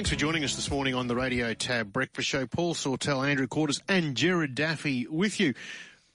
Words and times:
Thanks 0.00 0.08
for 0.08 0.16
joining 0.16 0.44
us 0.44 0.56
this 0.56 0.70
morning 0.70 0.94
on 0.94 1.08
the 1.08 1.14
Radio 1.14 1.52
TAB 1.52 1.92
Breakfast 1.92 2.26
Show. 2.26 2.46
Paul 2.46 2.72
Sawtell, 2.72 3.22
Andrew 3.22 3.46
Quarters, 3.46 3.82
and 3.86 4.16
Gerard 4.16 4.54
Daffy 4.54 5.06
with 5.06 5.38
you. 5.38 5.52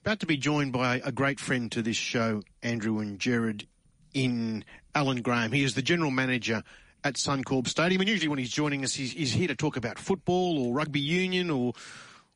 About 0.02 0.22
to 0.22 0.26
be 0.26 0.38
joined 0.38 0.74
by 0.74 1.04
a 1.06 1.12
great 1.12 1.40
friend 1.40 1.72
to 1.72 1.84
this 1.84 1.96
show, 1.96 2.42
Andrew 2.64 2.98
and 2.98 3.20
Gerard, 3.20 3.68
in 4.12 4.66
Alan 4.96 5.22
Graham. 5.22 5.52
He 5.52 5.64
is 5.64 5.76
the 5.76 5.84
General 5.84 6.10
Manager 6.10 6.64
at 7.04 7.14
Suncorp 7.14 7.68
Stadium, 7.68 8.02
and 8.02 8.10
usually 8.10 8.28
when 8.28 8.40
he's 8.40 8.50
joining 8.50 8.84
us, 8.84 8.96
he's, 8.96 9.12
he's 9.12 9.34
here 9.34 9.50
to 9.50 9.56
talk 9.56 9.78
about 9.78 10.00
football 10.00 10.66
or 10.66 10.74
rugby 10.74 11.00
union 11.00 11.52
or 11.52 11.74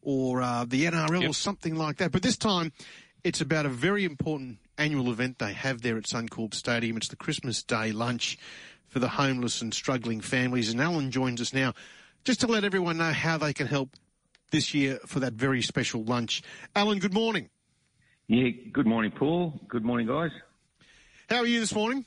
or 0.03 0.43
uh, 0.43 0.65
the 0.67 0.85
NRL 0.85 1.21
yep. 1.21 1.31
or 1.31 1.33
something 1.33 1.73
like 1.73 1.97
that. 1.97 2.11
But 2.11 2.21
this 2.21 2.37
time, 2.37 2.73
it's 3.23 3.41
about 3.41 3.65
a 3.65 3.69
very 3.69 4.05
important 4.05 4.59
annual 4.77 5.09
event 5.09 5.39
they 5.39 5.53
have 5.53 5.81
there 5.81 5.97
at 5.97 6.03
Suncorp 6.03 6.53
Stadium. 6.53 6.95
It's 6.95 7.07
the 7.07 7.15
Christmas 7.15 7.63
Day 7.63 7.91
lunch 7.91 8.37
for 8.89 8.99
the 8.99 9.07
homeless 9.07 9.61
and 9.61 9.73
struggling 9.73 10.21
families. 10.21 10.69
And 10.69 10.81
Alan 10.81 11.11
joins 11.11 11.39
us 11.41 11.53
now 11.53 11.73
just 12.23 12.41
to 12.41 12.47
let 12.47 12.63
everyone 12.63 12.97
know 12.97 13.11
how 13.11 13.37
they 13.37 13.53
can 13.53 13.67
help 13.67 13.95
this 14.51 14.73
year 14.73 14.99
for 15.05 15.19
that 15.19 15.33
very 15.33 15.61
special 15.61 16.03
lunch. 16.03 16.41
Alan, 16.75 16.99
good 16.99 17.13
morning. 17.13 17.49
Yeah, 18.27 18.49
good 18.71 18.87
morning, 18.87 19.11
Paul. 19.11 19.59
Good 19.67 19.83
morning, 19.83 20.07
guys. 20.07 20.31
How 21.29 21.37
are 21.37 21.47
you 21.47 21.59
this 21.59 21.73
morning? 21.73 22.05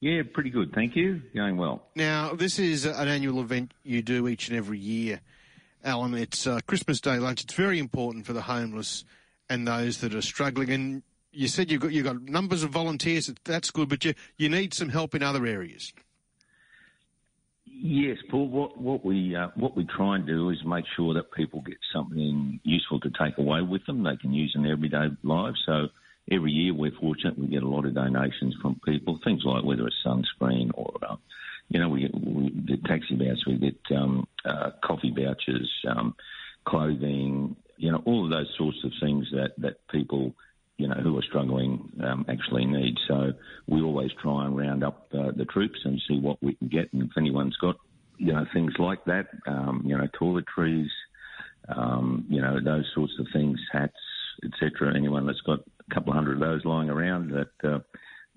Yeah, 0.00 0.22
pretty 0.32 0.50
good, 0.50 0.72
thank 0.74 0.94
you. 0.94 1.22
Going 1.34 1.56
well. 1.56 1.86
Now, 1.94 2.34
this 2.34 2.58
is 2.58 2.84
an 2.84 3.08
annual 3.08 3.40
event 3.40 3.72
you 3.82 4.02
do 4.02 4.28
each 4.28 4.48
and 4.48 4.56
every 4.56 4.78
year, 4.78 5.20
Alan. 5.84 6.14
It's 6.14 6.46
uh, 6.46 6.60
Christmas 6.66 7.00
Day 7.00 7.18
lunch. 7.18 7.42
It's 7.42 7.54
very 7.54 7.78
important 7.78 8.26
for 8.26 8.32
the 8.32 8.42
homeless 8.42 9.04
and 9.48 9.66
those 9.66 9.98
that 9.98 10.14
are 10.14 10.22
struggling. 10.22 10.70
And 10.70 11.02
you 11.32 11.48
said 11.48 11.70
you've 11.70 11.80
got 11.80 11.92
you've 11.92 12.04
got 12.04 12.22
numbers 12.22 12.62
of 12.62 12.70
volunteers. 12.70 13.32
That's 13.44 13.70
good, 13.70 13.88
but 13.88 14.04
you 14.04 14.14
you 14.36 14.48
need 14.48 14.74
some 14.74 14.88
help 14.88 15.14
in 15.14 15.22
other 15.22 15.46
areas. 15.46 15.92
Yes, 17.78 18.16
Paul. 18.30 18.48
What 18.48 18.80
what 18.80 19.04
we 19.04 19.36
uh, 19.36 19.48
what 19.54 19.76
we 19.76 19.84
try 19.84 20.16
and 20.16 20.26
do 20.26 20.48
is 20.50 20.56
make 20.64 20.86
sure 20.96 21.12
that 21.14 21.32
people 21.32 21.60
get 21.60 21.76
something 21.92 22.58
useful 22.64 23.00
to 23.00 23.10
take 23.10 23.36
away 23.36 23.60
with 23.60 23.84
them. 23.86 24.02
They 24.02 24.16
can 24.16 24.32
use 24.32 24.52
in 24.54 24.62
their 24.62 24.72
everyday 24.72 25.08
lives. 25.22 25.62
So 25.66 25.88
every 26.30 26.52
year 26.52 26.72
we're 26.72 26.92
fortunate 26.98 27.38
we 27.38 27.48
get 27.48 27.62
a 27.62 27.68
lot 27.68 27.84
of 27.84 27.94
donations 27.94 28.56
from 28.62 28.80
people. 28.84 29.20
Things 29.22 29.42
like 29.44 29.62
whether 29.62 29.86
it's 29.86 30.02
sunscreen 30.06 30.70
or 30.72 30.94
uh, 31.06 31.16
you 31.68 31.78
know 31.78 31.90
we 31.90 32.00
get, 32.02 32.14
we 32.14 32.50
get 32.50 32.84
taxi 32.86 33.14
vouchers, 33.14 33.44
we 33.46 33.58
get 33.58 33.96
um, 33.96 34.26
uh, 34.46 34.70
coffee 34.82 35.14
vouchers, 35.14 35.70
um, 35.86 36.14
clothing. 36.64 37.56
You 37.76 37.92
know 37.92 38.02
all 38.06 38.24
of 38.24 38.30
those 38.30 38.52
sorts 38.56 38.78
of 38.84 38.92
things 39.02 39.26
that 39.32 39.52
that 39.58 39.86
people 39.88 40.32
you 40.78 40.88
know, 40.88 40.94
who 40.94 41.18
are 41.18 41.22
struggling 41.22 41.90
um, 42.04 42.26
actually 42.28 42.66
need. 42.66 42.96
So 43.08 43.32
we 43.66 43.80
always 43.80 44.10
try 44.22 44.44
and 44.44 44.56
round 44.56 44.84
up 44.84 45.08
uh, 45.12 45.32
the 45.34 45.46
troops 45.46 45.78
and 45.84 46.00
see 46.06 46.18
what 46.18 46.42
we 46.42 46.54
can 46.54 46.68
get. 46.68 46.92
And 46.92 47.02
if 47.02 47.10
anyone's 47.16 47.56
got, 47.56 47.76
you 48.18 48.32
know, 48.32 48.44
things 48.52 48.74
like 48.78 49.04
that, 49.06 49.28
um, 49.46 49.82
you 49.86 49.96
know, 49.96 50.06
toiletries, 50.20 50.88
um, 51.68 52.26
you 52.28 52.40
know, 52.40 52.60
those 52.62 52.84
sorts 52.94 53.14
of 53.18 53.26
things, 53.32 53.58
hats, 53.72 53.94
etc. 54.44 54.94
Anyone 54.94 55.26
that's 55.26 55.40
got 55.40 55.60
a 55.60 55.94
couple 55.94 56.12
of 56.12 56.16
hundred 56.16 56.34
of 56.34 56.40
those 56.40 56.64
lying 56.64 56.90
around 56.90 57.30
that 57.30 57.68
uh, 57.68 57.78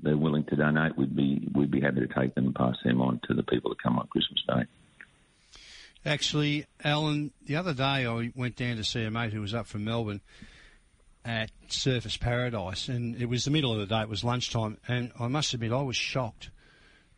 they're 0.02 0.18
willing 0.18 0.46
to 0.46 0.56
donate, 0.56 0.98
we'd 0.98 1.16
be 1.16 1.48
we'd 1.54 1.72
be 1.72 1.82
happy 1.82 2.00
to 2.00 2.08
take 2.08 2.36
them 2.36 2.48
and 2.48 2.56
pass 2.56 2.76
them 2.84 3.02
on 3.02 3.20
to 3.28 3.34
the 3.34 3.44
people 3.44 3.70
that 3.70 3.82
come 3.84 4.00
on 4.00 4.08
Christmas 4.08 4.42
Day. 4.48 4.66
Actually, 6.06 6.66
Alan, 6.84 7.32
the 7.46 7.58
other 7.58 7.74
day 7.74 8.06
I 8.06 8.32
went 8.34 8.56
down 8.56 8.78
to 8.78 8.84
see 8.86 9.04
a 9.04 9.12
mate 9.12 9.34
who 9.34 9.42
was 9.42 9.54
up 9.54 9.68
from 9.68 9.84
Melbourne 9.84 10.22
at 11.26 11.52
Surfers 11.68 12.20
Paradise, 12.20 12.88
and 12.88 13.16
it 13.16 13.26
was 13.26 13.46
the 13.46 13.52
middle 13.52 13.74
of 13.74 13.80
the 13.80 13.86
day. 13.86 14.02
It 14.02 14.10
was 14.10 14.24
lunchtime, 14.24 14.78
and 14.88 15.12
I 15.20 15.28
must 15.28 15.54
admit 15.54 15.72
I 15.72 15.82
was 15.82 15.96
shocked 15.96 16.50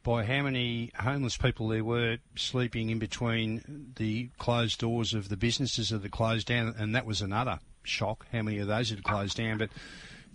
by 0.04 0.24
how 0.26 0.42
many 0.42 0.92
homeless 0.96 1.38
people 1.38 1.68
there 1.68 1.84
were 1.84 2.18
sleeping 2.36 2.90
in 2.90 3.00
between 3.00 3.94
the 3.98 4.30
closed 4.40 4.80
doors 4.80 5.14
of 5.14 5.30
the 5.30 5.38
businesses 5.38 5.90
that 5.90 6.02
had 6.02 6.12
closed 6.12 6.48
down, 6.48 6.74
and 6.78 6.96
that 6.96 7.06
was 7.06 7.22
another 7.22 7.60
shock. 7.84 8.26
How 8.32 8.42
many 8.42 8.58
of 8.60 8.68
those 8.68 8.90
had 8.90 9.04
closed 9.04 9.38
down? 9.38 9.58
But 9.58 9.70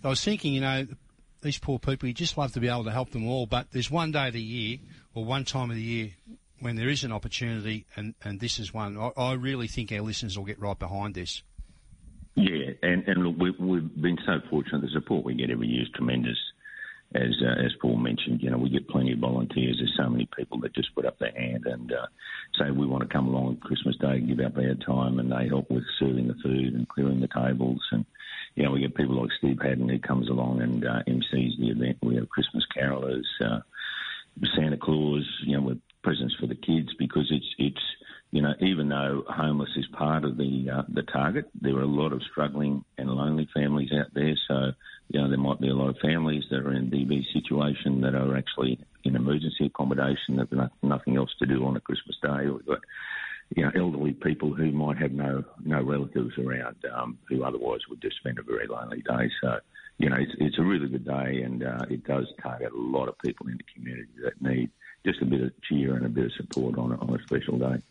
I 0.03 0.09
was 0.09 0.23
thinking, 0.23 0.53
you 0.53 0.61
know, 0.61 0.87
these 1.41 1.59
poor 1.59 1.79
people, 1.79 2.07
you 2.07 2.13
just 2.13 2.37
love 2.37 2.53
to 2.53 2.59
be 2.59 2.69
able 2.69 2.85
to 2.85 2.91
help 2.91 3.11
them 3.11 3.27
all. 3.27 3.45
But 3.45 3.71
there's 3.71 3.91
one 3.91 4.11
day 4.11 4.27
of 4.27 4.33
the 4.33 4.41
year, 4.41 4.77
or 5.13 5.25
one 5.25 5.43
time 5.43 5.69
of 5.69 5.75
the 5.75 5.81
year, 5.81 6.11
when 6.59 6.75
there 6.75 6.89
is 6.89 7.03
an 7.03 7.11
opportunity, 7.11 7.85
and, 7.95 8.15
and 8.23 8.39
this 8.39 8.59
is 8.59 8.73
one. 8.73 8.97
I, 8.97 9.11
I 9.17 9.33
really 9.33 9.67
think 9.67 9.91
our 9.91 10.01
listeners 10.01 10.37
will 10.37 10.45
get 10.45 10.59
right 10.59 10.77
behind 10.77 11.13
this. 11.13 11.43
Yeah, 12.37 12.73
and, 12.83 13.03
and 13.07 13.23
look, 13.23 13.35
we, 13.39 13.49
we've 13.59 13.95
been 13.99 14.19
so 14.23 14.39
fortunate. 14.51 14.83
The 14.83 14.89
support 14.93 15.25
we 15.25 15.33
get 15.33 15.49
every 15.49 15.67
year 15.67 15.81
is 15.81 15.89
tremendous. 15.95 16.37
As 17.15 17.33
uh, 17.41 17.65
as 17.65 17.71
Paul 17.81 17.97
mentioned, 17.97 18.41
you 18.43 18.51
know, 18.51 18.57
we 18.57 18.69
get 18.69 18.87
plenty 18.89 19.13
of 19.13 19.19
volunteers. 19.19 19.77
There's 19.79 19.97
so 19.97 20.07
many 20.07 20.29
people 20.37 20.59
that 20.59 20.75
just 20.75 20.93
put 20.93 21.05
up 21.05 21.17
their 21.17 21.31
hand 21.31 21.65
and 21.65 21.91
uh, 21.91 22.05
say 22.59 22.69
we 22.69 22.85
want 22.85 23.01
to 23.01 23.09
come 23.09 23.27
along 23.27 23.47
on 23.47 23.57
Christmas 23.57 23.95
Day, 23.95 24.17
and 24.17 24.27
give 24.27 24.45
up 24.45 24.57
our 24.57 24.75
time, 24.85 25.17
and 25.17 25.31
they 25.31 25.47
help 25.47 25.71
with 25.71 25.83
serving 25.97 26.27
the 26.27 26.35
food 26.43 26.75
and 26.75 26.87
clearing 26.87 27.21
the 27.21 27.29
tables. 27.29 27.81
And 27.91 28.05
you 28.55 28.63
know, 28.63 28.71
we 28.71 28.81
get 28.81 28.93
people 28.93 29.19
like 29.19 29.31
Steve 29.39 29.57
Haddan 29.57 29.89
who 29.89 29.97
comes 29.99 30.29
along 30.29 30.61
and 30.61 30.85
uh, 30.85 31.01
MCs 31.07 31.57
the 31.57 31.69
event. 31.69 31.97
We 32.03 32.17
have 32.17 32.29
Christmas 32.29 32.65
carolers, 32.77 33.25
uh, 33.43 33.61
Santa 34.55 34.77
Claus, 34.77 35.25
you 35.43 35.55
know, 35.55 35.63
with 35.63 35.79
presents 36.03 36.35
for 36.39 36.45
the 36.45 36.55
kids 36.55 36.89
because 36.99 37.31
it's 37.31 37.55
it's 37.57 37.85
you 38.31 38.41
know, 38.41 38.53
even 38.59 38.89
though 38.89 39.23
homeless 39.29 39.69
is 39.77 39.85
part 39.93 40.25
of 40.25 40.37
the 40.37 40.69
uh, 40.69 40.83
the 40.89 41.03
target, 41.03 41.45
there 41.61 41.75
are 41.77 41.83
a 41.83 41.85
lot 41.85 42.11
of 42.11 42.21
struggling 42.29 42.83
and 42.97 43.09
lonely 43.09 43.47
families 43.53 43.91
out 43.93 44.13
there. 44.13 44.35
So, 44.47 44.71
you 45.07 45.21
know, 45.21 45.29
there 45.29 45.37
might 45.37 45.61
be 45.61 45.69
a 45.69 45.75
lot 45.75 45.89
of 45.89 45.97
families 46.01 46.43
that 46.49 46.59
are 46.59 46.73
in 46.73 46.91
DV 46.91 47.23
situation 47.33 48.01
that 48.01 48.15
are 48.15 48.35
actually 48.35 48.79
in 49.05 49.15
emergency 49.15 49.67
accommodation 49.67 50.35
that 50.37 50.51
have 50.51 50.71
nothing 50.83 51.15
else 51.15 51.33
to 51.39 51.45
do 51.45 51.65
on 51.65 51.77
a 51.77 51.79
Christmas 51.79 52.17
day, 52.21 52.47
or 52.47 52.59
got 52.59 52.79
you 53.55 53.63
know 53.63 53.71
elderly 53.75 54.11
people 54.11 54.53
who 54.53 54.71
might 54.71 54.97
have 54.97 55.13
no 55.13 55.45
no 55.63 55.81
relatives 55.81 56.37
around 56.37 56.75
um, 56.93 57.17
who 57.29 57.45
otherwise 57.45 57.79
would 57.89 58.01
just 58.01 58.17
spend 58.17 58.39
a 58.39 58.43
very 58.43 58.67
lonely 58.67 59.01
day. 59.03 59.31
So, 59.41 59.59
you 59.99 60.09
know, 60.09 60.17
it's, 60.17 60.33
it's 60.39 60.59
a 60.59 60.63
really 60.63 60.89
good 60.89 61.05
day, 61.05 61.43
and 61.43 61.63
uh, 61.63 61.85
it 61.89 62.03
does 62.03 62.27
target 62.43 62.73
a 62.73 62.77
lot 62.77 63.07
of 63.07 63.17
people 63.19 63.47
in 63.47 63.55
the 63.55 63.63
community 63.73 64.11
that 64.21 64.41
need 64.41 64.69
just 65.05 65.21
a 65.21 65.25
bit 65.25 65.41
of 65.41 65.51
cheer 65.61 65.95
and 65.95 66.05
a 66.05 66.09
bit 66.09 66.25
of 66.25 66.33
support 66.33 66.77
on 66.77 66.91
a, 66.91 66.97
on 66.97 67.17
a 67.17 67.23
special 67.23 67.57
day. 67.57 67.81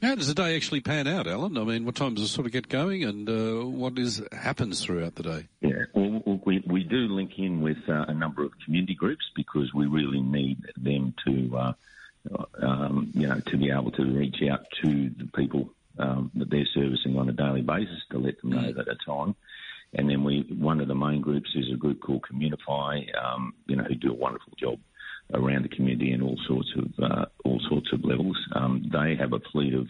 How 0.00 0.14
does 0.14 0.28
the 0.28 0.34
day 0.34 0.54
actually 0.54 0.80
pan 0.80 1.08
out, 1.08 1.26
Alan? 1.26 1.58
I 1.58 1.64
mean, 1.64 1.84
what 1.84 1.96
time 1.96 2.14
does 2.14 2.24
it 2.24 2.28
sort 2.28 2.46
of 2.46 2.52
get 2.52 2.68
going, 2.68 3.02
and 3.02 3.28
uh, 3.28 3.66
what 3.66 3.98
is 3.98 4.22
happens 4.30 4.80
throughout 4.80 5.16
the 5.16 5.24
day? 5.24 5.48
Yeah, 5.60 5.84
well, 5.92 6.40
we 6.44 6.62
we 6.66 6.84
do 6.84 7.08
link 7.08 7.32
in 7.36 7.60
with 7.60 7.78
uh, 7.88 8.04
a 8.06 8.14
number 8.14 8.44
of 8.44 8.52
community 8.64 8.94
groups 8.94 9.24
because 9.34 9.74
we 9.74 9.86
really 9.86 10.20
need 10.20 10.58
them 10.76 11.14
to, 11.26 11.56
uh, 11.56 11.72
um, 12.62 13.10
you 13.12 13.26
know, 13.26 13.40
to 13.40 13.56
be 13.56 13.70
able 13.72 13.90
to 13.92 14.04
reach 14.04 14.36
out 14.48 14.66
to 14.84 15.10
the 15.10 15.28
people 15.34 15.70
um, 15.98 16.30
that 16.36 16.48
they're 16.48 16.68
servicing 16.74 17.18
on 17.18 17.28
a 17.28 17.32
daily 17.32 17.62
basis 17.62 17.98
to 18.12 18.18
let 18.18 18.40
them 18.40 18.50
know 18.50 18.58
mm. 18.58 18.76
that 18.76 18.86
it's 18.86 19.08
on. 19.08 19.34
And 19.94 20.08
then 20.08 20.22
we, 20.22 20.42
one 20.42 20.80
of 20.80 20.86
the 20.86 20.94
main 20.94 21.22
groups 21.22 21.50
is 21.56 21.72
a 21.72 21.76
group 21.76 22.00
called 22.00 22.22
Communify, 22.30 23.06
um, 23.20 23.54
you 23.66 23.74
know, 23.74 23.84
who 23.84 23.94
do 23.94 24.10
a 24.10 24.14
wonderful 24.14 24.52
job 24.56 24.78
around 25.34 25.64
the 25.64 25.68
community 25.68 26.12
in 26.12 26.22
all 26.22 26.38
sorts 26.46 26.68
of 26.76 27.04
uh, 27.04 27.24
all 27.44 27.60
sorts 27.68 27.92
of 27.92 28.04
levels. 28.04 28.36
Um, 28.54 28.90
they 28.92 29.16
have 29.16 29.32
a 29.32 29.40
fleet 29.52 29.74
of 29.74 29.88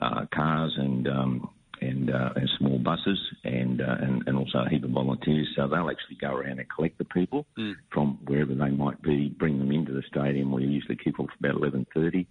uh, 0.00 0.26
cars 0.34 0.74
and 0.76 1.08
um, 1.08 1.50
and, 1.80 2.10
uh, 2.10 2.30
and 2.36 2.48
small 2.58 2.78
buses 2.78 3.18
and, 3.42 3.80
uh, 3.80 3.96
and 4.00 4.22
and 4.26 4.36
also 4.36 4.58
a 4.58 4.68
heap 4.68 4.84
of 4.84 4.90
volunteers. 4.90 5.48
So 5.56 5.66
they'll 5.66 5.90
actually 5.90 6.16
go 6.20 6.32
around 6.32 6.60
and 6.60 6.68
collect 6.68 6.98
the 6.98 7.04
people 7.04 7.46
mm. 7.58 7.74
from 7.90 8.18
wherever 8.24 8.54
they 8.54 8.70
might 8.70 9.02
be, 9.02 9.30
bring 9.30 9.58
them 9.58 9.72
into 9.72 9.92
the 9.92 10.02
stadium. 10.06 10.52
We 10.52 10.64
usually 10.64 10.96
kick 10.96 11.18
off 11.18 11.30
about 11.38 11.56
eleven 11.56 11.86
thirty. 11.92 12.28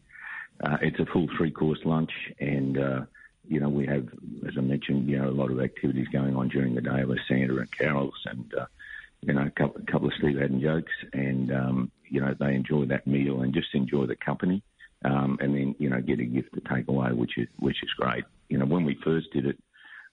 Uh, 0.64 0.78
it's 0.82 1.00
a 1.00 1.06
full 1.12 1.28
three 1.38 1.52
course 1.52 1.80
lunch 1.86 2.12
and. 2.40 2.78
Uh, 2.78 3.02
you 3.48 3.60
know, 3.60 3.70
we 3.70 3.88
have, 3.88 4.08
as 4.48 4.54
I 4.56 4.62
mentioned, 4.62 5.10
you 5.10 5.18
know, 5.18 5.28
a 5.28 5.32
lot 5.32 5.50
of 5.52 5.60
activities 5.60 6.08
going 6.14 6.36
on 6.36 6.48
during 6.50 6.76
the 6.76 6.82
day 6.82 7.04
with 7.04 7.18
Santa 7.28 7.58
and 7.58 7.72
carols 7.76 8.14
and, 8.28 8.54
uh, 8.54 8.66
you 9.22 9.34
know, 9.34 9.42
a 9.42 9.50
couple, 9.50 9.82
a 9.82 9.92
couple 9.92 10.08
of 10.08 10.14
Steve 10.20 10.36
Haddan 10.36 10.62
jokes, 10.62 10.92
and 11.12 11.52
um, 11.52 11.92
you 12.12 12.22
know 12.22 12.36
they 12.40 12.54
enjoy 12.54 12.86
that 12.86 13.08
meal 13.08 13.42
and 13.42 13.54
just 13.54 13.74
enjoy 13.74 14.06
the 14.06 14.16
company, 14.16 14.62
um, 15.06 15.38
and 15.42 15.56
then 15.56 15.76
you 15.80 15.90
know 15.90 16.02
get 16.02 16.20
a 16.20 16.26
gift 16.26 16.54
to 16.54 16.62
take 16.74 16.88
away, 16.88 17.12
which 17.14 17.38
is 17.38 17.48
which 17.60 17.82
is 17.82 17.90
great. 17.98 18.26
You 18.50 18.58
know, 18.58 18.66
when 18.66 18.84
we 18.84 19.00
first 19.04 19.32
did 19.34 19.46
it, 19.46 19.58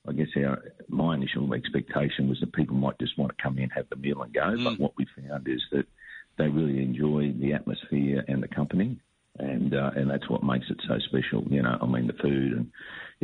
I 0.08 0.12
guess 0.12 0.28
our 0.36 0.62
my 0.88 1.14
initial 1.16 1.52
expectation 1.52 2.28
was 2.28 2.38
that 2.40 2.52
people 2.54 2.76
might 2.76 2.98
just 2.98 3.18
want 3.18 3.36
to 3.36 3.42
come 3.42 3.58
in, 3.58 3.68
have 3.70 3.88
the 3.90 3.96
meal, 3.96 4.22
and 4.22 4.32
go. 4.32 4.40
Mm. 4.40 4.64
But 4.64 4.80
what 4.80 4.92
we 4.96 5.06
found 5.28 5.48
is 5.48 5.62
that 5.72 5.86
they 6.38 6.48
really 6.48 6.82
enjoy 6.82 7.32
the 7.32 7.52
atmosphere 7.52 8.24
and 8.28 8.42
the 8.42 8.48
company, 8.48 8.96
and 9.38 9.74
uh, 9.74 9.90
and 9.96 10.08
that's 10.08 10.30
what 10.30 10.44
makes 10.44 10.66
it 10.70 10.80
so 10.86 10.98
special. 11.00 11.44
You 11.50 11.62
know, 11.62 11.76
I 11.82 11.86
mean 11.86 12.06
the 12.06 12.12
food 12.12 12.52
and 12.52 12.70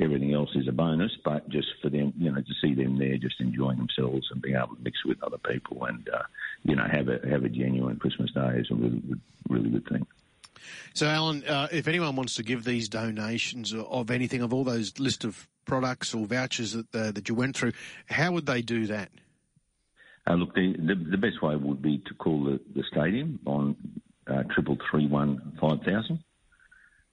everything 0.02 0.34
else 0.34 0.50
is 0.56 0.66
a 0.68 0.72
bonus, 0.72 1.12
but 1.24 1.48
just 1.48 1.68
for 1.80 1.90
them, 1.90 2.12
you 2.18 2.32
know, 2.32 2.40
to 2.40 2.54
see 2.60 2.74
them 2.74 2.98
there, 2.98 3.16
just 3.18 3.40
enjoying 3.40 3.78
themselves 3.78 4.26
and 4.32 4.42
being 4.42 4.56
able 4.56 4.74
to 4.74 4.82
mix 4.82 5.04
with 5.04 5.22
other 5.22 5.38
people 5.38 5.84
and 5.84 6.08
uh, 6.08 6.24
you 6.64 6.76
know 6.76 6.86
have 6.90 7.08
a 7.08 7.20
have 7.28 7.44
a 7.44 7.48
genuine 7.48 7.96
Christmas 7.96 8.32
day 8.32 8.58
is 8.58 8.70
a 8.70 8.74
really 8.74 9.00
good, 9.00 9.20
really 9.48 9.70
good 9.70 9.86
thing. 9.88 10.06
So, 10.94 11.06
Alan, 11.06 11.44
uh, 11.44 11.68
if 11.72 11.88
anyone 11.88 12.16
wants 12.16 12.36
to 12.36 12.42
give 12.42 12.64
these 12.64 12.88
donations 12.88 13.74
of 13.74 14.10
anything 14.10 14.40
of 14.42 14.54
all 14.54 14.64
those 14.64 14.98
list 14.98 15.24
of 15.24 15.48
products 15.66 16.14
or 16.14 16.26
vouchers 16.26 16.72
that 16.72 16.94
uh, 16.94 17.10
that 17.12 17.28
you 17.28 17.34
went 17.34 17.56
through, 17.56 17.72
how 18.06 18.32
would 18.32 18.46
they 18.46 18.62
do 18.62 18.86
that? 18.86 19.10
Uh, 20.26 20.34
look, 20.34 20.54
the, 20.54 20.74
the, 20.78 20.94
the 20.94 21.18
best 21.18 21.42
way 21.42 21.54
would 21.54 21.82
be 21.82 21.98
to 21.98 22.14
call 22.14 22.44
the, 22.44 22.58
the 22.74 22.82
stadium 22.90 23.38
on 23.44 23.76
uh, 24.26 24.42
triple 24.54 24.78
three 24.90 25.06
one 25.06 25.56
five 25.60 25.80
thousand. 25.82 26.22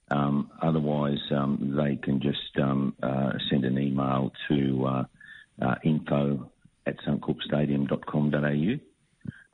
Um, 0.09 0.51
otherwise, 0.61 1.19
um, 1.31 1.73
they 1.77 1.95
can 1.95 2.21
just 2.21 2.57
um, 2.61 2.93
uh, 3.01 3.31
send 3.49 3.63
an 3.63 3.77
email 3.79 4.31
to 4.49 4.85
uh, 4.85 5.03
uh, 5.61 5.75
info 5.83 6.51
at 6.85 6.97
suncorpstadium.com.au. 7.05 8.90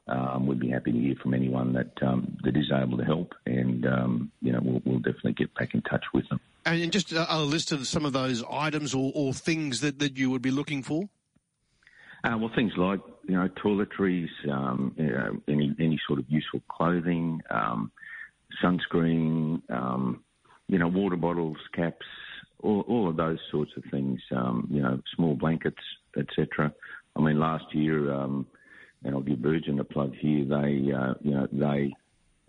Um, 0.10 0.48
we'd 0.48 0.60
be 0.60 0.70
happy 0.70 0.94
to 0.94 0.98
hear 0.98 1.16
from 1.22 1.34
anyone 1.34 1.74
that 1.74 1.92
um, 2.02 2.38
that 2.44 2.56
is 2.56 2.72
able 2.72 2.98
to 2.98 3.04
help, 3.04 3.34
and 3.46 3.86
um, 3.86 4.32
you 4.42 4.54
know 4.54 4.60
we'll, 4.64 4.82
we'll, 4.86 5.00
definitely 5.00 5.34
get 5.34 5.54
back 5.56 5.74
in 5.74 5.82
touch 5.82 6.06
with 6.14 6.28
them. 6.30 6.40
And 6.66 6.92
just 6.92 7.12
a, 7.12 7.40
list 7.40 7.74
of 7.74 7.88
some 7.88 8.06
of 8.06 8.14
those 8.14 8.44
items 8.50 8.94
or, 8.94 9.12
or, 9.16 9.34
things 9.34 9.82
that, 9.82 10.00
that 10.00 10.18
you 10.18 10.30
would 10.32 10.42
be 10.42 10.52
looking 10.52 10.84
for. 10.84 11.10
Uh, 12.24 12.38
well, 12.38 12.52
things 12.56 12.72
like 12.78 13.02
you 13.28 13.36
know 13.36 13.50
toiletries, 13.64 14.30
um, 14.50 14.94
you 14.98 15.12
know, 15.12 15.42
any 15.50 15.76
any 15.78 16.00
sort 16.08 16.20
of 16.20 16.26
useful 16.30 16.62
clothing, 16.70 17.42
um, 17.50 17.92
sunscreen, 18.64 19.62
um, 19.70 20.24
you 20.70 20.80
know, 20.80 20.88
water 20.88 21.18
bottles, 21.18 21.58
caps, 21.74 22.06
all, 22.64 22.82
all 22.88 23.10
of 23.10 23.18
those 23.18 23.40
sorts 23.52 23.72
of 23.76 23.84
things. 23.92 24.22
you 24.32 24.82
know, 24.82 25.02
small 25.16 25.36
blankets, 25.36 25.84
etc. 26.18 26.74
I 27.18 27.20
mean, 27.20 27.40
last 27.40 27.66
year 27.74 28.14
and 29.04 29.16
I'll 29.16 29.22
give 29.22 29.40
Virgin 29.40 29.80
a 29.80 29.84
plug 29.84 30.16
here. 30.16 30.44
They, 30.46 30.92
uh, 30.92 31.14
you 31.22 31.32
know, 31.32 31.48
they, 31.52 31.94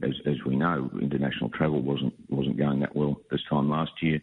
as, 0.02 0.20
as 0.26 0.42
we 0.44 0.56
know, 0.56 0.90
international 1.00 1.50
travel 1.50 1.80
wasn't 1.80 2.14
wasn't 2.30 2.56
going 2.56 2.80
that 2.80 2.94
well 2.94 3.20
this 3.30 3.42
time 3.48 3.68
last 3.68 4.02
year. 4.02 4.20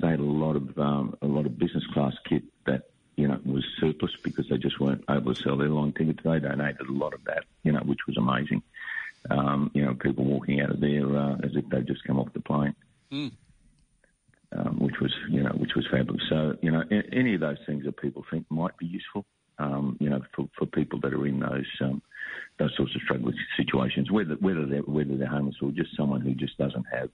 They 0.00 0.08
had 0.08 0.20
a 0.20 0.22
lot 0.22 0.56
of 0.56 0.78
um, 0.78 1.16
a 1.22 1.26
lot 1.26 1.46
of 1.46 1.58
business 1.58 1.86
class 1.86 2.14
kit 2.28 2.42
that 2.66 2.90
you 3.16 3.28
know 3.28 3.40
was 3.44 3.64
surplus 3.80 4.16
because 4.22 4.48
they 4.48 4.58
just 4.58 4.80
weren't 4.80 5.04
able 5.10 5.34
to 5.34 5.42
sell 5.42 5.56
their 5.56 5.66
airline 5.66 5.92
tickets. 5.92 6.20
They 6.22 6.38
donated 6.40 6.88
a 6.88 6.92
lot 6.92 7.14
of 7.14 7.24
that, 7.24 7.44
you 7.62 7.72
know, 7.72 7.80
which 7.80 8.06
was 8.06 8.16
amazing. 8.16 8.62
Um, 9.30 9.70
you 9.74 9.84
know, 9.84 9.94
people 9.94 10.24
walking 10.24 10.60
out 10.60 10.70
of 10.70 10.80
there 10.80 11.04
uh, 11.16 11.36
as 11.42 11.56
if 11.56 11.68
they'd 11.68 11.86
just 11.86 12.04
come 12.04 12.18
off 12.18 12.32
the 12.32 12.40
plane. 12.40 12.74
Mm. 13.12 13.32
Um, 14.50 14.78
which 14.78 14.98
was, 14.98 15.14
you 15.28 15.42
know, 15.42 15.50
which 15.50 15.74
was 15.74 15.86
fabulous. 15.90 16.22
So, 16.30 16.56
you 16.62 16.70
know, 16.70 16.82
any 17.12 17.34
of 17.34 17.40
those 17.40 17.58
things 17.66 17.84
that 17.84 17.98
people 17.98 18.24
think 18.30 18.46
might 18.48 18.78
be 18.78 18.86
useful, 18.86 19.26
um, 19.58 19.96
you 20.00 20.08
know, 20.08 20.22
for, 20.34 20.48
for 20.56 20.66
people 20.66 21.00
that 21.00 21.12
are 21.12 21.26
in 21.26 21.40
those 21.40 21.66
um, 21.80 22.02
those 22.58 22.74
sorts 22.76 22.94
of 22.94 23.02
struggling 23.02 23.34
situations, 23.56 24.10
whether 24.10 24.34
whether 24.34 24.66
they're 24.66 24.82
whether 24.82 25.16
they're 25.16 25.28
homeless 25.28 25.56
or 25.62 25.70
just 25.70 25.96
someone 25.96 26.20
who 26.20 26.34
just 26.34 26.56
doesn't 26.58 26.86
have 26.92 27.10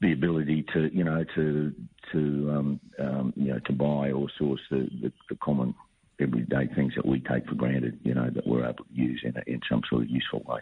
the 0.00 0.12
ability 0.12 0.64
to 0.72 0.94
you 0.94 1.04
know 1.04 1.24
to 1.34 1.72
to 2.12 2.18
um, 2.50 2.80
um, 2.98 3.32
you 3.36 3.52
know 3.52 3.58
to 3.60 3.72
buy 3.72 4.10
or 4.10 4.28
source 4.38 4.60
the, 4.70 4.88
the, 5.02 5.12
the, 5.28 5.36
common 5.36 5.74
everyday 6.20 6.66
things 6.74 6.94
that 6.96 7.06
we 7.06 7.20
take 7.20 7.46
for 7.46 7.54
granted, 7.54 7.98
you 8.02 8.12
know, 8.12 8.28
that 8.30 8.44
we're 8.46 8.64
able 8.64 8.84
to 8.84 8.92
use 8.92 9.20
in 9.24 9.36
a, 9.36 9.42
in 9.46 9.60
some 9.68 9.82
sort 9.88 10.02
of 10.02 10.10
useful 10.10 10.42
way. 10.46 10.60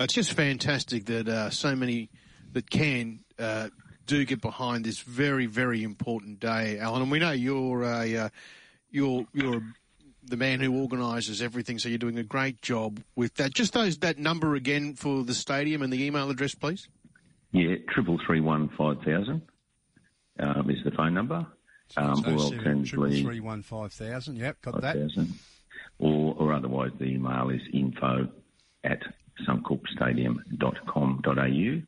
It's 0.00 0.14
just 0.14 0.32
fantastic 0.32 1.04
that 1.06 1.28
uh, 1.28 1.50
so 1.50 1.76
many 1.76 2.10
that 2.52 2.68
can. 2.70 3.20
Uh, 3.38 3.68
do 4.06 4.24
get 4.24 4.40
behind 4.40 4.86
this 4.86 5.00
very, 5.00 5.44
very 5.44 5.82
important 5.84 6.40
day, 6.40 6.78
Alan. 6.78 7.02
And 7.02 7.10
we 7.10 7.18
know 7.18 7.30
you're 7.30 7.82
a 7.82 8.16
uh, 8.16 8.28
you're 8.90 9.26
you're 9.32 9.62
the 10.24 10.36
man 10.36 10.60
who 10.60 10.80
organises 10.80 11.40
everything, 11.40 11.78
so 11.78 11.88
you're 11.88 11.98
doing 11.98 12.18
a 12.18 12.22
great 12.22 12.60
job 12.62 13.00
with 13.16 13.34
that. 13.34 13.54
Just 13.54 13.72
those 13.72 13.98
that 13.98 14.18
number 14.18 14.54
again 14.54 14.94
for 14.94 15.24
the 15.24 15.34
stadium 15.34 15.82
and 15.82 15.92
the 15.92 16.04
email 16.04 16.30
address, 16.30 16.54
please. 16.54 16.88
Yeah, 17.52 17.76
triple 17.88 18.18
three 18.26 18.40
one 18.40 18.68
five 18.76 19.00
thousand 19.02 19.42
um, 20.38 20.70
is 20.70 20.82
the 20.84 20.90
phone 20.92 21.14
number. 21.14 21.46
Um, 21.96 22.22
or 22.26 22.38
alternatively, 22.38 23.22
three 23.22 23.40
one 23.40 23.62
five 23.62 23.92
thousand. 23.92 24.36
Yep, 24.36 24.62
got 24.62 24.74
5, 24.74 24.82
that. 24.82 24.96
000. 25.14 25.26
Or, 25.98 26.34
or 26.38 26.52
otherwise, 26.52 26.92
the 26.98 27.06
email 27.06 27.50
is 27.50 27.60
info 27.72 28.28
at 28.84 29.00
suncorpstadium.com.au. 29.48 31.82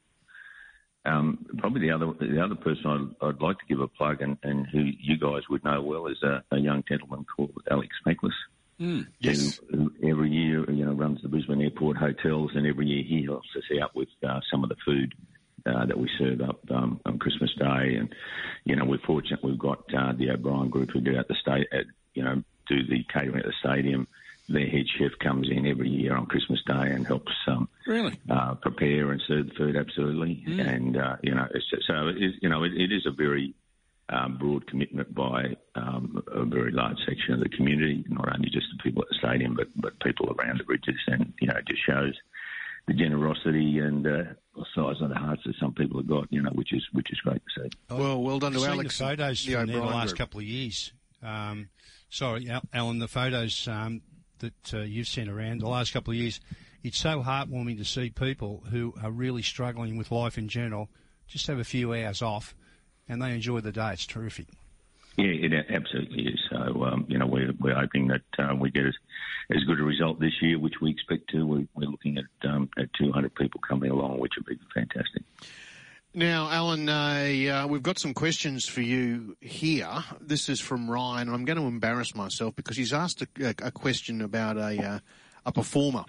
Um, 1.06 1.46
probably 1.56 1.80
the 1.80 1.92
other 1.92 2.12
the 2.20 2.42
other 2.44 2.54
person 2.54 3.14
I'd, 3.22 3.26
I'd, 3.26 3.40
like 3.40 3.58
to 3.58 3.64
give 3.66 3.80
a 3.80 3.88
plug 3.88 4.20
and, 4.20 4.36
and 4.42 4.66
who 4.66 4.80
you 4.80 5.16
guys 5.16 5.48
would 5.48 5.64
know 5.64 5.80
well 5.80 6.06
is 6.08 6.22
a, 6.22 6.44
a 6.50 6.58
young 6.58 6.84
gentleman 6.86 7.24
called 7.24 7.52
Alex 7.70 7.96
Meklis. 8.06 8.32
Mm, 8.78 9.06
yes. 9.18 9.60
Who, 9.70 9.92
who, 10.00 10.10
every 10.10 10.30
year, 10.30 10.70
you 10.70 10.84
know, 10.84 10.92
runs 10.92 11.22
the 11.22 11.28
Brisbane 11.28 11.62
Airport 11.62 11.96
hotels, 11.96 12.50
and 12.54 12.66
every 12.66 12.86
year 12.86 13.02
he 13.02 13.24
helps 13.24 13.48
us 13.56 13.64
out 13.80 13.94
with 13.94 14.08
uh, 14.26 14.40
some 14.50 14.62
of 14.62 14.68
the 14.68 14.76
food 14.84 15.14
uh, 15.64 15.86
that 15.86 15.98
we 15.98 16.10
serve 16.18 16.42
up 16.42 16.60
um, 16.70 17.00
on 17.06 17.18
Christmas 17.18 17.50
Day. 17.58 17.96
And 17.98 18.14
you 18.64 18.76
know, 18.76 18.84
we're 18.84 18.98
fortunate 18.98 19.42
we've 19.42 19.58
got 19.58 19.82
uh, 19.94 20.12
the 20.12 20.30
O'Brien 20.30 20.68
Group 20.68 20.90
who 20.90 21.00
do 21.00 21.16
at 21.16 21.28
the 21.28 21.34
state, 21.40 21.68
at, 21.72 21.86
you 22.14 22.22
know, 22.22 22.42
do 22.68 22.86
the 22.86 23.04
catering 23.12 23.40
at 23.40 23.46
the 23.46 23.54
stadium 23.60 24.06
their 24.50 24.66
head 24.66 24.86
chef 24.98 25.12
comes 25.20 25.48
in 25.50 25.66
every 25.66 25.88
year 25.88 26.16
on 26.16 26.26
Christmas 26.26 26.60
Day 26.66 26.90
and 26.90 27.06
helps 27.06 27.32
um, 27.46 27.68
really 27.86 28.18
uh, 28.28 28.54
prepare 28.54 29.12
and 29.12 29.22
serve 29.26 29.48
the 29.48 29.54
food. 29.54 29.76
Absolutely, 29.76 30.44
mm. 30.46 30.74
and 30.74 30.96
uh, 30.96 31.16
you 31.22 31.34
know, 31.34 31.46
just, 31.52 31.86
so 31.86 32.08
it 32.08 32.22
is, 32.22 32.34
you 32.42 32.48
know, 32.48 32.64
it, 32.64 32.72
it 32.74 32.92
is 32.92 33.06
a 33.06 33.10
very 33.10 33.54
um, 34.08 34.36
broad 34.38 34.66
commitment 34.66 35.14
by 35.14 35.56
um, 35.76 36.22
a 36.32 36.44
very 36.44 36.72
large 36.72 36.98
section 37.06 37.34
of 37.34 37.40
the 37.40 37.48
community, 37.48 38.04
not 38.08 38.34
only 38.34 38.50
just 38.50 38.66
the 38.76 38.82
people 38.82 39.02
at 39.02 39.08
the 39.08 39.14
stadium, 39.14 39.54
but 39.54 39.68
but 39.76 39.98
people 40.00 40.34
around 40.38 40.58
the 40.58 40.64
bridges, 40.64 40.98
and 41.06 41.32
you 41.40 41.46
know, 41.46 41.56
it 41.56 41.66
just 41.66 41.84
shows 41.86 42.14
the 42.86 42.94
generosity 42.94 43.78
and 43.78 44.06
uh, 44.06 44.24
the 44.56 44.64
size 44.74 45.00
of 45.00 45.10
the 45.10 45.14
hearts 45.14 45.42
that 45.46 45.54
some 45.60 45.72
people 45.72 45.98
have 46.00 46.08
got, 46.08 46.26
you 46.30 46.42
know, 46.42 46.50
which 46.50 46.72
is 46.72 46.82
which 46.92 47.10
is 47.12 47.20
great 47.20 47.40
to 47.54 47.62
see. 47.62 47.70
Well, 47.94 48.22
well 48.22 48.38
done 48.38 48.52
to 48.52 48.60
I've 48.60 48.70
Alex. 48.70 48.98
The 48.98 49.04
photos 49.04 49.44
from 49.44 49.66
there 49.66 49.76
the 49.76 49.84
last 49.84 50.08
group. 50.08 50.18
couple 50.18 50.40
of 50.40 50.46
years. 50.46 50.92
Um, 51.22 51.68
sorry, 52.08 52.50
Alan, 52.72 52.98
the 52.98 53.08
photos 53.08 53.68
um, 53.68 54.02
that 54.40 54.74
uh, 54.74 54.80
you've 54.80 55.08
sent 55.08 55.28
around 55.28 55.60
the 55.60 55.68
last 55.68 55.92
couple 55.92 56.12
of 56.12 56.18
years, 56.18 56.40
it's 56.82 56.98
so 56.98 57.22
heartwarming 57.22 57.78
to 57.78 57.84
see 57.84 58.10
people 58.10 58.62
who 58.70 58.94
are 59.02 59.10
really 59.10 59.42
struggling 59.42 59.96
with 59.96 60.10
life 60.10 60.38
in 60.38 60.48
general 60.48 60.88
just 61.28 61.46
have 61.46 61.58
a 61.58 61.64
few 61.64 61.94
hours 61.94 62.22
off 62.22 62.54
and 63.08 63.22
they 63.22 63.32
enjoy 63.32 63.60
the 63.60 63.72
day. 63.72 63.92
It's 63.92 64.06
terrific. 64.06 64.46
Yeah, 65.16 65.26
it 65.26 65.66
absolutely 65.68 66.24
is. 66.24 66.40
So, 66.50 66.84
um, 66.84 67.04
you 67.08 67.18
know, 67.18 67.26
we're, 67.26 67.52
we're 67.60 67.74
hoping 67.74 68.08
that 68.08 68.22
uh, 68.38 68.54
we 68.54 68.70
get 68.70 68.86
as, 68.86 68.94
as 69.50 69.64
good 69.64 69.80
a 69.80 69.82
result 69.82 70.20
this 70.20 70.32
year, 70.40 70.58
which 70.58 70.80
we 70.80 70.90
expect 70.90 71.30
to. 71.30 71.44
We, 71.44 71.68
are 71.76 71.90
looking 71.90 72.18
at, 72.18 72.48
um, 72.48 72.70
at 72.78 72.92
200 72.94 73.34
people 73.34 73.60
coming 73.66 73.90
along, 73.90 74.20
which 74.20 74.32
would 74.36 74.46
be 74.46 74.58
fantastic. 74.74 75.22
Now, 76.12 76.50
Alan, 76.50 76.88
uh, 76.88 77.66
we've 77.68 77.84
got 77.84 78.00
some 78.00 78.14
questions 78.14 78.66
for 78.66 78.80
you 78.80 79.36
here. 79.40 79.88
This 80.20 80.48
is 80.48 80.58
from 80.58 80.90
Ryan, 80.90 81.28
and 81.28 81.36
I'm 81.36 81.44
going 81.44 81.58
to 81.58 81.66
embarrass 81.66 82.16
myself 82.16 82.56
because 82.56 82.76
he's 82.76 82.92
asked 82.92 83.22
a, 83.22 83.54
a 83.62 83.70
question 83.70 84.20
about 84.20 84.56
a, 84.56 84.84
uh, 84.84 84.98
a 85.46 85.52
performer, 85.52 86.02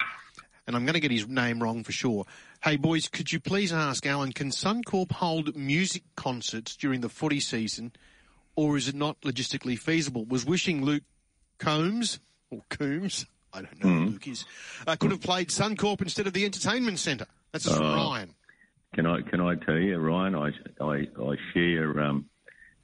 and 0.66 0.74
I'm 0.74 0.84
going 0.84 0.94
to 0.94 1.00
get 1.00 1.12
his 1.12 1.28
name 1.28 1.62
wrong 1.62 1.84
for 1.84 1.92
sure. 1.92 2.24
Hey, 2.64 2.74
boys, 2.74 3.06
could 3.06 3.30
you 3.30 3.38
please 3.38 3.72
ask 3.72 4.04
Alan, 4.04 4.32
can 4.32 4.50
Suncorp 4.50 5.12
hold 5.12 5.54
music 5.54 6.02
concerts 6.16 6.74
during 6.74 7.00
the 7.00 7.08
footy 7.08 7.38
season, 7.38 7.92
or 8.56 8.76
is 8.76 8.88
it 8.88 8.96
not 8.96 9.20
logistically 9.20 9.78
feasible? 9.78 10.24
Was 10.24 10.44
wishing 10.44 10.84
Luke 10.84 11.04
Combs, 11.58 12.18
or 12.50 12.62
Coombs, 12.70 13.26
I 13.52 13.62
don't 13.62 13.84
know 13.84 13.88
mm. 13.88 14.04
who 14.06 14.10
Luke 14.10 14.26
is, 14.26 14.46
uh, 14.84 14.96
could 14.96 15.12
have 15.12 15.20
played 15.20 15.50
Suncorp 15.50 16.02
instead 16.02 16.26
of 16.26 16.32
the 16.32 16.44
entertainment 16.44 16.98
centre. 16.98 17.26
That's 17.52 17.72
from 17.72 17.86
uh, 17.86 17.94
Ryan. 17.94 18.34
Can 18.94 19.06
I 19.06 19.22
can 19.22 19.40
I 19.40 19.54
tell 19.54 19.78
you, 19.78 19.98
Ryan? 19.98 20.34
I 20.34 20.50
I, 20.80 21.08
I 21.20 21.36
share 21.54 22.00
um, 22.00 22.26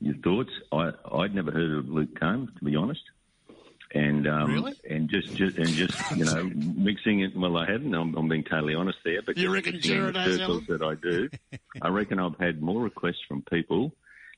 your 0.00 0.14
thoughts. 0.16 0.50
I 0.72 0.92
I'd 1.12 1.34
never 1.34 1.50
heard 1.50 1.72
of 1.72 1.88
Luke 1.88 2.18
Combs, 2.18 2.50
to 2.58 2.64
be 2.64 2.76
honest. 2.76 3.02
And 3.94 4.26
um, 4.26 4.52
really? 4.52 4.74
and 4.88 5.08
just, 5.08 5.34
just 5.34 5.56
and 5.56 5.68
just 5.68 5.94
you 6.14 6.24
know 6.24 6.44
mixing 6.54 7.20
it. 7.20 7.36
Well, 7.36 7.56
I 7.56 7.70
hadn't. 7.70 7.94
I'm, 7.94 8.14
I'm 8.16 8.28
being 8.28 8.44
totally 8.44 8.74
honest 8.74 8.98
there. 9.04 9.22
But 9.22 9.38
you 9.38 9.52
reckon 9.52 9.80
Gerard 9.80 10.14
that 10.14 10.82
I 10.82 10.94
do, 10.94 11.30
I 11.82 11.88
reckon 11.88 12.18
I've 12.18 12.38
had 12.38 12.62
more 12.62 12.82
requests 12.82 13.22
from 13.26 13.42
people 13.42 13.92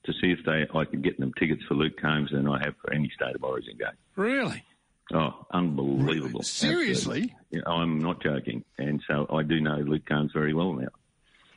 to 0.05 0.13
see 0.15 0.31
if 0.31 0.45
they 0.45 0.67
I 0.73 0.85
could 0.85 1.03
get 1.03 1.19
them 1.19 1.33
tickets 1.39 1.63
for 1.69 1.75
Luke 1.75 2.01
Combs 2.01 2.31
than 2.31 2.49
I 2.49 2.63
have 2.65 2.75
for 2.81 2.93
any 2.93 3.11
state 3.15 3.35
of 3.35 3.43
origin 3.43 3.77
game. 3.77 3.89
Really? 4.17 4.65
Oh, 5.13 5.47
unbelievable! 5.51 6.43
Seriously? 6.43 7.35
I'm 7.67 7.99
not 7.99 8.23
joking. 8.23 8.65
And 8.79 9.03
so 9.09 9.27
I 9.31 9.43
do 9.43 9.61
know 9.61 9.79
Luke 9.79 10.07
Combs 10.07 10.31
very 10.33 10.55
well 10.55 10.73
now. 10.75 10.89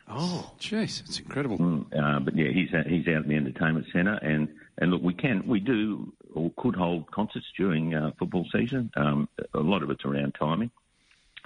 Oh, 0.09 0.51
jeez, 0.59 1.01
it's 1.01 1.19
incredible. 1.19 1.57
Mm, 1.57 1.85
uh, 1.97 2.19
but 2.19 2.35
yeah, 2.35 2.49
he's 2.51 2.73
out, 2.73 2.87
he's 2.87 3.07
out 3.07 3.23
in 3.23 3.29
the 3.29 3.35
entertainment 3.35 3.85
centre, 3.93 4.15
and 4.15 4.49
and 4.77 4.91
look, 4.91 5.01
we 5.01 5.13
can 5.13 5.47
we 5.47 5.59
do 5.59 6.11
or 6.33 6.51
could 6.57 6.75
hold 6.75 7.09
concerts 7.11 7.45
during 7.57 7.93
uh, 7.93 8.11
football 8.19 8.45
season. 8.51 8.91
Um, 8.95 9.29
a 9.53 9.59
lot 9.59 9.83
of 9.83 9.89
it's 9.89 10.03
around 10.05 10.35
timing. 10.37 10.71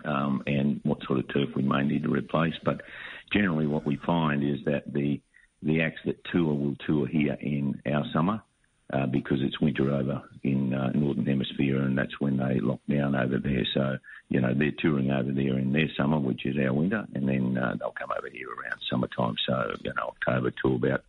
Um, 0.06 0.44
and 0.46 0.80
what 0.84 1.00
sort 1.08 1.20
of 1.20 1.28
turf 1.34 1.50
we 1.56 1.64
may 1.64 1.84
need 1.84 2.04
to 2.04 2.10
replace, 2.10 2.54
but 2.64 2.82
generally 3.34 3.66
what 3.66 3.86
we 3.86 3.98
find 4.06 4.44
is 4.44 4.64
that 4.66 4.94
the 4.94 5.20
the 5.64 5.82
acts 5.82 6.02
that 6.06 6.24
tour 6.32 6.54
will 6.54 6.76
tour 6.86 7.08
here 7.08 7.36
in 7.42 7.82
our 7.92 8.06
summer, 8.14 8.44
uh, 8.94 9.06
because 9.06 9.40
it's 9.42 9.60
winter 9.60 9.92
over 9.94 10.22
in 10.44 10.74
uh, 10.74 10.92
Northern 10.94 11.26
Hemisphere, 11.26 11.82
and 11.82 11.98
that's 11.98 12.20
when 12.20 12.38
they 12.38 12.60
lock 12.60 12.80
down 12.90 13.16
over 13.16 13.38
there. 13.38 13.66
So, 13.74 13.98
you 14.30 14.40
know, 14.42 14.54
they're 14.54 14.72
touring 14.80 15.12
over 15.12 15.32
there 15.32 15.58
in 15.58 15.74
their 15.74 15.90
summer, 15.98 16.20
which 16.20 16.46
is 16.46 16.56
our 16.58 16.74
winter, 16.74 17.06
and 17.14 17.28
then 17.28 17.58
uh, 17.58 17.76
they'll 17.80 17.92
come 17.92 18.12
over 18.18 18.30
here 18.32 18.48
around 18.50 18.80
summertime. 18.90 19.36
So, 19.46 19.74
you 19.84 19.94
know, 19.96 20.14
October 20.22 20.52
to 20.64 20.76
about 20.76 21.04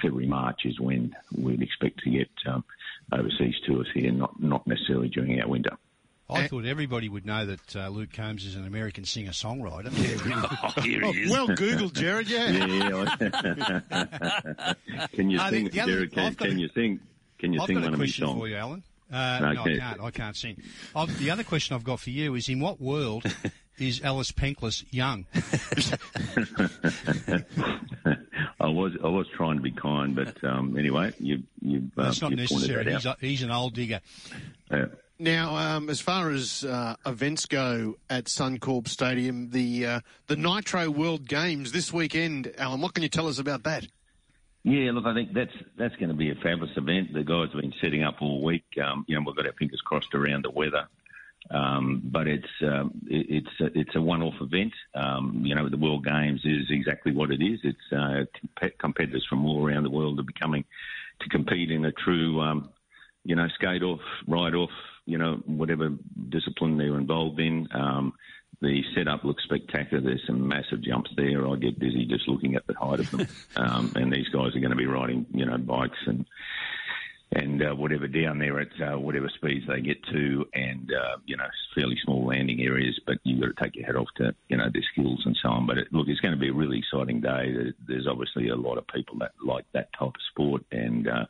February, 0.00 0.26
March 0.28 0.60
is 0.64 0.78
when 0.78 1.14
we'd 1.36 1.62
expect 1.62 2.00
to 2.04 2.10
get 2.10 2.28
um, 2.46 2.64
overseas 3.12 3.54
tours 3.66 3.88
here, 3.94 4.12
not 4.12 4.40
not 4.42 4.66
necessarily 4.66 5.08
during 5.08 5.40
our 5.40 5.48
winter. 5.48 5.76
I 6.28 6.48
thought 6.48 6.64
everybody 6.64 7.08
would 7.08 7.24
know 7.24 7.46
that 7.46 7.76
uh, 7.76 7.86
Luke 7.88 8.12
Combs 8.12 8.44
is 8.44 8.56
an 8.56 8.66
American 8.66 9.04
singer-songwriter. 9.04 9.92
oh, 10.76 10.80
here 10.82 11.00
Oh, 11.04 11.12
he 11.12 11.20
is. 11.22 11.30
well, 11.30 11.46
Google, 11.46 11.88
Gerard. 11.88 12.28
Yeah. 12.28 12.50
Yeah. 12.66 13.04
I- 13.90 14.74
can 15.12 15.30
you 15.30 15.38
Uh, 15.38 15.50
sing, 15.50 15.64
the- 15.66 15.70
the 15.70 15.80
other- 15.80 16.06
Gerard? 16.06 16.12
Can, 16.12 16.34
can 16.50 16.58
you 16.58 16.68
sing? 16.74 16.98
Can 17.38 17.52
you 17.52 17.60
I've 17.60 17.66
sing 17.66 17.76
got 17.76 17.84
one 17.84 17.92
a 17.92 17.94
of 17.94 18.00
his 18.00 18.10
question 18.10 18.26
songs? 18.26 18.38
for 18.40 18.48
you, 18.48 18.56
Alan. 18.56 18.82
Uh, 19.12 19.38
No, 19.40 19.48
I 19.62 19.78
can't. 19.78 20.00
I 20.00 20.10
can't 20.10 20.36
sing. 20.36 20.56
I've, 20.94 21.16
the 21.18 21.30
other 21.30 21.44
question 21.44 21.76
I've 21.76 21.84
got 21.84 22.00
for 22.00 22.10
you 22.10 22.34
is: 22.34 22.48
In 22.48 22.60
what 22.60 22.80
world 22.80 23.24
is 23.78 24.00
Alice 24.02 24.32
Penkless 24.32 24.84
young? 24.90 25.26
I 28.58 28.66
was 28.68 28.92
I 29.02 29.08
was 29.08 29.26
trying 29.36 29.56
to 29.56 29.62
be 29.62 29.72
kind, 29.72 30.14
but 30.16 30.42
um, 30.44 30.76
anyway, 30.78 31.12
you 31.18 31.42
you 31.60 31.90
uh, 31.96 32.04
not 32.04 32.14
you 32.14 32.20
pointed 32.20 32.38
necessary. 32.38 32.84
that 32.84 32.92
He's, 32.94 33.06
out. 33.06 33.22
a, 33.22 33.26
he's 33.26 33.42
an 33.42 33.50
old 33.50 33.74
digger. 33.74 34.00
Yeah. 34.70 34.86
Now, 35.18 35.56
um, 35.56 35.88
as 35.88 36.00
far 36.00 36.30
as 36.30 36.62
uh, 36.64 36.94
events 37.06 37.46
go 37.46 37.96
at 38.10 38.24
Suncorp 38.26 38.86
Stadium, 38.88 39.50
the 39.50 39.86
uh, 39.86 40.00
the 40.26 40.36
Nitro 40.36 40.90
World 40.90 41.26
Games 41.28 41.72
this 41.72 41.92
weekend, 41.92 42.52
Alan, 42.58 42.80
what 42.80 42.94
can 42.94 43.02
you 43.02 43.08
tell 43.08 43.28
us 43.28 43.38
about 43.38 43.62
that? 43.64 43.86
Yeah, 44.66 44.90
look, 44.90 45.06
I 45.06 45.14
think 45.14 45.32
that's 45.32 45.52
that's 45.78 45.94
going 45.94 46.08
to 46.08 46.14
be 46.14 46.30
a 46.30 46.34
fabulous 46.34 46.76
event. 46.76 47.14
The 47.14 47.22
guys 47.22 47.50
have 47.52 47.60
been 47.62 47.72
setting 47.80 48.02
up 48.02 48.16
all 48.20 48.42
week. 48.42 48.64
Um, 48.84 49.04
you 49.06 49.14
know, 49.14 49.22
we've 49.24 49.36
got 49.36 49.46
our 49.46 49.52
fingers 49.52 49.80
crossed 49.84 50.12
around 50.12 50.44
the 50.44 50.50
weather, 50.50 50.88
um, 51.52 52.02
but 52.04 52.26
it's 52.26 52.48
um, 52.62 52.90
it, 53.06 53.44
it's 53.44 53.60
a, 53.60 53.78
it's 53.78 53.94
a 53.94 54.00
one-off 54.00 54.34
event. 54.40 54.72
Um, 54.92 55.42
you 55.44 55.54
know, 55.54 55.68
the 55.68 55.76
World 55.76 56.04
Games 56.04 56.40
is 56.44 56.66
exactly 56.68 57.12
what 57.12 57.30
it 57.30 57.40
is. 57.40 57.60
It's 57.62 57.92
uh, 57.92 58.24
comp- 58.58 58.78
competitors 58.78 59.24
from 59.30 59.46
all 59.46 59.64
around 59.64 59.84
the 59.84 59.90
world 59.90 60.18
are 60.18 60.24
becoming 60.24 60.64
to 61.20 61.28
compete 61.28 61.70
in 61.70 61.84
a 61.84 61.92
true, 61.92 62.40
um, 62.40 62.70
you 63.22 63.36
know, 63.36 63.46
skate 63.54 63.84
off, 63.84 64.00
ride 64.26 64.56
off, 64.56 64.70
you 65.04 65.16
know, 65.16 65.40
whatever 65.46 65.90
discipline 66.28 66.76
they're 66.76 66.98
involved 66.98 67.38
in. 67.38 67.68
The 68.60 68.82
setup 68.94 69.24
looks 69.24 69.44
spectacular. 69.44 70.02
There's 70.02 70.26
some 70.26 70.46
massive 70.46 70.82
jumps 70.82 71.10
there. 71.16 71.46
I 71.46 71.56
get 71.56 71.78
dizzy 71.78 72.06
just 72.06 72.28
looking 72.28 72.54
at 72.54 72.66
the 72.66 72.74
height 72.74 73.00
of 73.00 73.10
them. 73.10 73.26
um, 73.56 73.92
and 73.94 74.12
these 74.12 74.28
guys 74.28 74.56
are 74.56 74.60
going 74.60 74.70
to 74.70 74.76
be 74.76 74.86
riding, 74.86 75.26
you 75.32 75.44
know, 75.44 75.58
bikes 75.58 75.98
and 76.06 76.24
and 77.32 77.60
uh, 77.60 77.74
whatever 77.74 78.06
down 78.06 78.38
there 78.38 78.60
at 78.60 78.68
uh, 78.80 78.96
whatever 78.98 79.28
speeds 79.28 79.66
they 79.66 79.80
get 79.80 80.02
to, 80.04 80.46
and 80.54 80.92
uh, 80.92 81.16
you 81.26 81.36
know, 81.36 81.46
fairly 81.74 81.98
small 82.04 82.24
landing 82.24 82.60
areas. 82.62 82.98
But 83.04 83.18
you've 83.24 83.40
got 83.40 83.56
to 83.56 83.64
take 83.64 83.76
your 83.76 83.86
head 83.86 83.96
off 83.96 84.08
to 84.16 84.34
you 84.48 84.56
know 84.56 84.68
their 84.72 84.84
skills 84.92 85.22
and 85.26 85.36
so 85.42 85.50
on. 85.50 85.66
But 85.66 85.78
it, 85.78 85.88
look, 85.92 86.06
it's 86.08 86.20
going 86.20 86.34
to 86.34 86.40
be 86.40 86.48
a 86.48 86.54
really 86.54 86.78
exciting 86.78 87.20
day. 87.20 87.74
There's 87.86 88.06
obviously 88.06 88.48
a 88.48 88.56
lot 88.56 88.78
of 88.78 88.86
people 88.86 89.18
that 89.18 89.32
like 89.44 89.64
that 89.72 89.92
type 89.98 90.08
of 90.08 90.14
sport, 90.30 90.62
and 90.70 91.08
uh, 91.08 91.26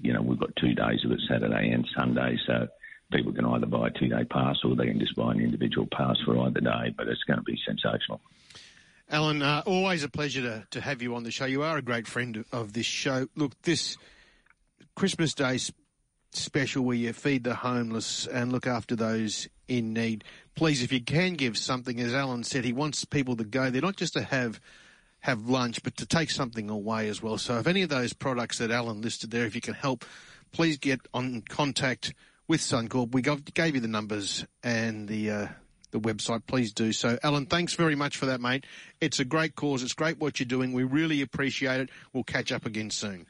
you 0.00 0.12
know, 0.12 0.22
we've 0.22 0.40
got 0.40 0.56
two 0.56 0.74
days 0.74 1.04
of 1.04 1.12
it, 1.12 1.20
Saturday 1.28 1.70
and 1.70 1.86
Sunday, 1.96 2.36
so 2.46 2.68
people 3.12 3.32
can 3.32 3.44
either 3.44 3.66
buy 3.66 3.88
a 3.88 3.90
two-day 3.90 4.24
pass 4.24 4.56
or 4.64 4.74
they 4.74 4.86
can 4.86 4.98
just 4.98 5.14
buy 5.16 5.32
an 5.32 5.40
individual 5.40 5.86
pass 5.92 6.16
for 6.24 6.38
either 6.40 6.60
day. 6.60 6.94
But 6.96 7.08
it's 7.08 7.22
going 7.24 7.38
to 7.38 7.44
be 7.44 7.58
sensational. 7.66 8.20
Alan, 9.10 9.42
uh, 9.42 9.62
always 9.66 10.02
a 10.02 10.08
pleasure 10.08 10.42
to, 10.42 10.66
to 10.70 10.80
have 10.80 11.02
you 11.02 11.14
on 11.14 11.24
the 11.24 11.30
show. 11.30 11.44
You 11.44 11.62
are 11.62 11.76
a 11.76 11.82
great 11.82 12.06
friend 12.06 12.44
of 12.52 12.72
this 12.72 12.86
show. 12.86 13.28
Look, 13.36 13.60
this 13.62 13.96
Christmas 14.94 15.34
Day 15.34 15.58
special 16.32 16.84
where 16.84 16.96
you 16.96 17.12
feed 17.12 17.44
the 17.44 17.54
homeless 17.54 18.26
and 18.26 18.50
look 18.50 18.66
after 18.66 18.96
those 18.96 19.48
in 19.68 19.92
need. 19.92 20.24
Please, 20.54 20.82
if 20.82 20.92
you 20.92 21.00
can 21.00 21.34
give 21.34 21.56
something, 21.56 22.00
as 22.00 22.14
Alan 22.14 22.44
said, 22.44 22.64
he 22.64 22.72
wants 22.72 23.04
people 23.04 23.36
to 23.36 23.44
go 23.44 23.70
there, 23.70 23.82
not 23.82 23.96
just 23.96 24.14
to 24.14 24.22
have 24.22 24.60
have 25.20 25.48
lunch, 25.48 25.82
but 25.82 25.96
to 25.96 26.04
take 26.04 26.30
something 26.30 26.68
away 26.68 27.08
as 27.08 27.22
well. 27.22 27.38
So 27.38 27.58
if 27.58 27.66
any 27.66 27.80
of 27.80 27.88
those 27.88 28.12
products 28.12 28.58
that 28.58 28.70
Alan 28.70 29.00
listed 29.00 29.30
there, 29.30 29.46
if 29.46 29.54
you 29.54 29.62
can 29.62 29.72
help, 29.72 30.04
please 30.52 30.76
get 30.76 31.00
on 31.14 31.40
contact 31.48 32.12
with 32.48 32.60
Suncorp. 32.60 33.12
We 33.12 33.22
gave 33.22 33.74
you 33.74 33.80
the 33.80 33.88
numbers 33.88 34.44
and 34.62 35.08
the 35.08 35.30
uh, 35.30 35.48
the 35.90 36.00
website. 36.00 36.42
Please 36.46 36.72
do 36.72 36.92
so. 36.92 37.18
Alan, 37.22 37.46
thanks 37.46 37.74
very 37.74 37.94
much 37.94 38.16
for 38.16 38.26
that, 38.26 38.40
mate. 38.40 38.64
It's 39.00 39.20
a 39.20 39.24
great 39.24 39.54
cause. 39.54 39.82
It's 39.82 39.94
great 39.94 40.18
what 40.18 40.40
you're 40.40 40.46
doing. 40.46 40.72
We 40.72 40.82
really 40.82 41.22
appreciate 41.22 41.80
it. 41.80 41.90
We'll 42.12 42.24
catch 42.24 42.52
up 42.52 42.66
again 42.66 42.90
soon. 42.90 43.26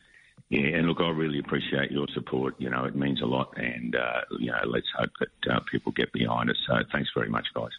Yeah, 0.50 0.78
and 0.78 0.86
look, 0.86 0.98
I 1.00 1.10
really 1.10 1.38
appreciate 1.38 1.90
your 1.90 2.06
support. 2.14 2.54
You 2.58 2.70
know, 2.70 2.84
it 2.84 2.94
means 2.94 3.20
a 3.22 3.26
lot, 3.26 3.54
and 3.56 3.94
uh, 3.94 4.20
you 4.38 4.50
know, 4.50 4.58
let's 4.66 4.86
hope 4.96 5.10
that 5.20 5.52
uh, 5.52 5.60
people 5.70 5.92
get 5.92 6.12
behind 6.12 6.50
us. 6.50 6.56
So, 6.66 6.74
thanks 6.92 7.10
very 7.14 7.28
much, 7.28 7.46
guys. 7.54 7.70